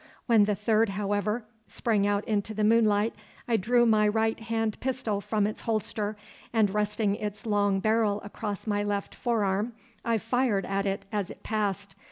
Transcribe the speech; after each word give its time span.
When 0.25 0.45
the 0.45 0.55
third, 0.55 0.89
however, 0.89 1.45
sprang 1.67 2.07
out 2.07 2.25
into 2.25 2.55
the 2.55 2.63
moonlight, 2.63 3.13
I 3.47 3.55
drew 3.55 3.85
my 3.85 4.07
right 4.07 4.39
hand 4.39 4.79
pistol 4.79 5.21
from 5.21 5.45
its 5.45 5.61
holster, 5.61 6.17
and 6.51 6.73
resting 6.73 7.13
its 7.15 7.45
long 7.45 7.79
barrel 7.79 8.19
across 8.23 8.65
my 8.65 8.81
left 8.81 9.13
forearm, 9.13 9.73
I 10.03 10.17
fired 10.17 10.65
at 10.65 10.87
it 10.87 11.05
as 11.11 11.29
it 11.29 11.43
passed. 11.43 11.93